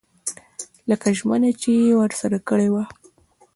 [0.89, 2.83] لکه ژمنه چې یې ورسره کړې وه.